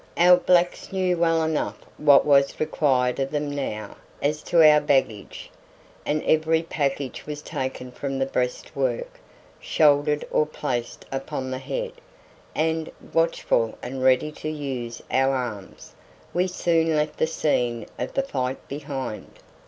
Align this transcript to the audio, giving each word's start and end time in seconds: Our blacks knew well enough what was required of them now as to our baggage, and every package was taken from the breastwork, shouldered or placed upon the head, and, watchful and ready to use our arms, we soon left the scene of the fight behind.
Our 0.17 0.37
blacks 0.37 0.91
knew 0.91 1.15
well 1.15 1.43
enough 1.43 1.77
what 1.97 2.25
was 2.25 2.59
required 2.59 3.19
of 3.19 3.29
them 3.29 3.51
now 3.51 3.97
as 4.19 4.41
to 4.49 4.67
our 4.67 4.81
baggage, 4.81 5.51
and 6.07 6.23
every 6.23 6.63
package 6.63 7.27
was 7.27 7.43
taken 7.43 7.91
from 7.91 8.17
the 8.17 8.25
breastwork, 8.25 9.19
shouldered 9.59 10.25
or 10.31 10.47
placed 10.47 11.05
upon 11.11 11.51
the 11.51 11.59
head, 11.59 11.91
and, 12.55 12.91
watchful 13.13 13.77
and 13.83 14.01
ready 14.03 14.31
to 14.31 14.49
use 14.49 15.03
our 15.11 15.35
arms, 15.35 15.93
we 16.33 16.47
soon 16.47 16.95
left 16.95 17.17
the 17.19 17.27
scene 17.27 17.85
of 17.99 18.15
the 18.15 18.23
fight 18.23 18.67
behind. 18.67 19.37